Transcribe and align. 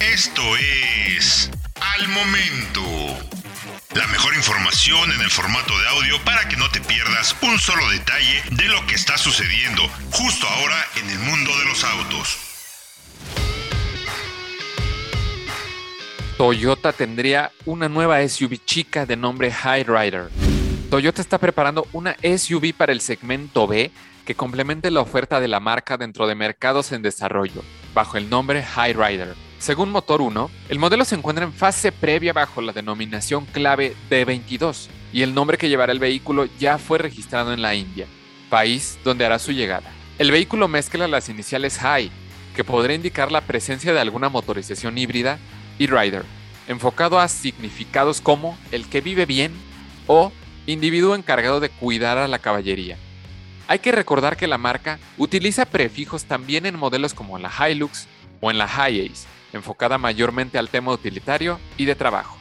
Esto 0.00 0.42
es 0.56 1.50
Al 1.74 2.08
Momento. 2.08 2.82
La 3.94 4.06
mejor 4.06 4.34
información 4.34 5.12
en 5.12 5.20
el 5.20 5.30
formato 5.30 5.78
de 5.78 5.88
audio 5.88 6.24
para 6.24 6.48
que 6.48 6.56
no 6.56 6.70
te 6.70 6.80
pierdas 6.80 7.36
un 7.42 7.58
solo 7.58 7.86
detalle 7.90 8.42
de 8.52 8.68
lo 8.68 8.86
que 8.86 8.94
está 8.94 9.18
sucediendo 9.18 9.82
justo 10.10 10.46
ahora 10.46 10.82
en 10.96 11.10
el 11.10 11.18
mundo 11.18 11.50
de 11.58 11.64
los 11.66 11.84
autos. 11.84 12.38
Toyota 16.38 16.92
tendría 16.92 17.52
una 17.66 17.88
nueva 17.90 18.26
SUV 18.26 18.58
chica 18.64 19.04
de 19.04 19.16
nombre 19.16 19.52
High 19.52 19.84
Rider. 19.84 20.30
Toyota 20.90 21.20
está 21.20 21.36
preparando 21.36 21.86
una 21.92 22.16
SUV 22.22 22.72
para 22.74 22.92
el 22.92 23.02
segmento 23.02 23.66
B 23.66 23.90
que 24.24 24.34
complemente 24.34 24.90
la 24.90 25.00
oferta 25.00 25.38
de 25.38 25.48
la 25.48 25.60
marca 25.60 25.98
dentro 25.98 26.26
de 26.26 26.34
mercados 26.34 26.92
en 26.92 27.02
desarrollo, 27.02 27.62
bajo 27.94 28.16
el 28.16 28.28
nombre 28.30 28.62
High 28.62 28.94
Rider. 28.94 29.45
Según 29.58 29.90
Motor 29.90 30.20
1, 30.20 30.50
el 30.68 30.78
modelo 30.78 31.04
se 31.04 31.14
encuentra 31.14 31.44
en 31.44 31.52
fase 31.52 31.90
previa 31.90 32.32
bajo 32.32 32.60
la 32.60 32.72
denominación 32.72 33.46
clave 33.46 33.96
D22 34.10 34.88
y 35.12 35.22
el 35.22 35.34
nombre 35.34 35.56
que 35.56 35.68
llevará 35.68 35.92
el 35.92 35.98
vehículo 35.98 36.46
ya 36.58 36.78
fue 36.78 36.98
registrado 36.98 37.52
en 37.52 37.62
la 37.62 37.74
India, 37.74 38.06
país 38.50 38.98
donde 39.02 39.24
hará 39.24 39.38
su 39.38 39.52
llegada. 39.52 39.90
El 40.18 40.30
vehículo 40.30 40.68
mezcla 40.68 41.08
las 41.08 41.28
iniciales 41.28 41.78
High, 41.78 42.10
que 42.54 42.64
podría 42.64 42.96
indicar 42.96 43.32
la 43.32 43.40
presencia 43.40 43.92
de 43.92 44.00
alguna 44.00 44.28
motorización 44.28 44.98
híbrida, 44.98 45.38
y 45.78 45.86
Rider, 45.86 46.24
enfocado 46.68 47.18
a 47.18 47.28
significados 47.28 48.20
como 48.20 48.56
el 48.72 48.88
que 48.88 49.00
vive 49.00 49.26
bien 49.26 49.52
o 50.06 50.32
individuo 50.66 51.14
encargado 51.14 51.60
de 51.60 51.68
cuidar 51.68 52.18
a 52.18 52.28
la 52.28 52.38
caballería. 52.38 52.96
Hay 53.68 53.80
que 53.80 53.92
recordar 53.92 54.36
que 54.36 54.46
la 54.46 54.58
marca 54.58 54.98
utiliza 55.18 55.66
prefijos 55.66 56.24
también 56.24 56.66
en 56.66 56.78
modelos 56.78 57.14
como 57.14 57.38
la 57.38 57.50
Hilux 57.50 58.06
o 58.40 58.50
en 58.50 58.58
la 58.58 58.68
Hiace, 58.68 59.26
enfocada 59.56 59.98
mayormente 59.98 60.58
al 60.58 60.68
tema 60.68 60.92
utilitario 60.92 61.58
y 61.76 61.84
de 61.84 61.94
trabajo. 61.94 62.38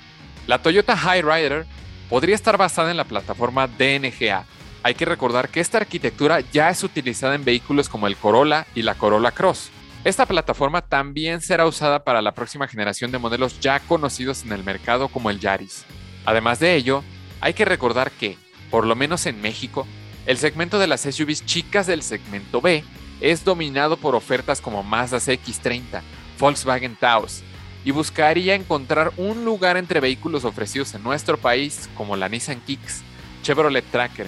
La 0.48 0.62
Toyota 0.62 0.96
High 0.96 1.24
Rider 1.24 1.66
podría 2.10 2.36
estar 2.36 2.58
basada 2.58 2.92
en 2.92 2.98
la 2.98 3.06
plataforma 3.06 3.68
DNGA. 3.68 4.46
Hay 4.84 4.94
que 4.94 5.06
recordar 5.06 5.50
que 5.50 5.60
esta 5.60 5.80
arquitectura 5.80 6.42
ya 6.42 6.70
es 6.70 6.84
utilizada 6.84 7.34
en 7.34 7.44
vehículos 7.44 7.90
como 7.90 8.06
el 8.06 8.16
Corolla 8.16 8.68
y 8.76 8.84
la 8.84 8.94
Corolla 8.94 9.32
Cross, 9.32 9.72
esta 10.06 10.28
plataforma 10.28 10.82
también 10.84 11.42
será 11.42 11.66
usada 11.66 12.04
para 12.04 12.22
la 12.22 12.36
próxima 12.36 12.68
generación 12.68 13.12
de 13.12 13.18
modelos 13.18 13.60
ya 13.60 13.80
conocidos 13.80 14.44
en 14.44 14.52
el 14.52 14.64
mercado 14.64 15.08
como 15.08 15.32
el 15.32 15.40
Yaris. 15.40 15.84
Además 16.26 16.60
de 16.60 16.76
ello, 16.76 17.04
hay 17.42 17.56
que 17.56 17.66
recordar 17.66 18.12
que, 18.12 18.38
por 18.70 18.86
lo 18.86 18.96
menos 18.96 19.26
en 19.26 19.42
México, 19.42 19.88
el 20.28 20.38
segmento 20.38 20.78
de 20.78 20.86
las 20.86 21.02
SUVs 21.02 21.44
chicas 21.48 21.88
del 21.88 22.04
segmento 22.04 22.62
B 22.62 22.84
es 23.20 23.44
dominado 23.44 23.98
por 23.98 24.14
ofertas 24.14 24.62
como 24.62 24.84
Mazda 24.84 25.18
CX-30, 25.18 26.04
Volkswagen 26.40 26.96
Taos, 26.96 27.44
y 27.84 27.92
buscaría 27.92 28.56
encontrar 28.56 29.14
un 29.18 29.46
lugar 29.46 29.78
entre 29.78 30.00
vehículos 30.00 30.44
ofrecidos 30.44 30.94
en 30.96 31.04
nuestro 31.04 31.38
país 31.38 31.90
como 31.96 32.16
la 32.16 32.28
Nissan 32.28 32.62
Kicks, 32.62 33.04
Chevrolet 33.44 33.86
Tracker, 33.92 34.28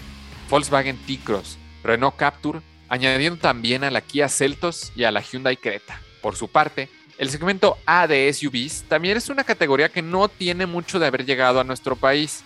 Volkswagen 0.49 0.97
T-Cross, 1.05 1.57
Renault 1.83 2.15
Captur 2.15 2.61
añadiendo 2.89 3.39
también 3.39 3.83
a 3.83 3.91
la 3.91 4.01
Kia 4.01 4.29
Celtos 4.29 4.91
y 4.95 5.03
a 5.03 5.11
la 5.11 5.21
Hyundai 5.21 5.57
Creta. 5.57 5.99
Por 6.21 6.35
su 6.35 6.47
parte, 6.47 6.89
el 7.17 7.29
segmento 7.29 7.77
A 7.85 8.07
de 8.07 8.31
SUVs 8.31 8.83
también 8.87 9.17
es 9.17 9.29
una 9.29 9.43
categoría 9.43 9.89
que 9.89 10.01
no 10.01 10.27
tiene 10.29 10.65
mucho 10.65 10.99
de 10.99 11.07
haber 11.07 11.25
llegado 11.25 11.59
a 11.59 11.63
nuestro 11.63 11.95
país 11.95 12.43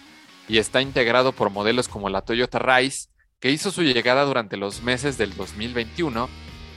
y 0.47 0.57
está 0.57 0.81
integrado 0.81 1.33
por 1.33 1.49
modelos 1.49 1.87
como 1.87 2.09
la 2.09 2.21
Toyota 2.21 2.59
Rise, 2.59 3.09
que 3.39 3.51
hizo 3.51 3.71
su 3.71 3.83
llegada 3.83 4.23
durante 4.23 4.57
los 4.57 4.81
meses 4.81 5.17
del 5.17 5.35
2021 5.35 6.29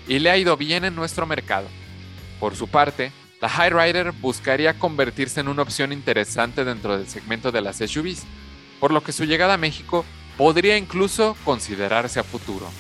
y 0.09 0.19
le 0.19 0.31
ha 0.31 0.37
ido 0.37 0.57
bien 0.57 0.85
en 0.85 0.95
nuestro 0.95 1.27
mercado. 1.27 1.69
Por 2.41 2.57
su 2.57 2.69
parte, 2.69 3.13
la 3.41 3.49
High 3.49 3.71
Rider 3.71 4.13
buscaría 4.13 4.79
convertirse 4.79 5.41
en 5.41 5.49
una 5.49 5.63
opción 5.63 5.93
interesante 5.93 6.65
dentro 6.65 6.97
del 6.97 7.09
segmento 7.09 7.51
de 7.53 7.61
las 7.61 7.77
SUVs, 7.77 8.23
por 8.81 8.93
lo 8.93 9.03
que 9.03 9.13
su 9.13 9.25
llegada 9.25 9.55
a 9.55 9.59
México 9.59 10.05
podría 10.37 10.77
incluso 10.77 11.37
considerarse 11.45 12.21
a 12.21 12.25
futuro. 12.25 12.71